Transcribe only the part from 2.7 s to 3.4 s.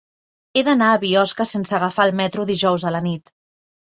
a la nit.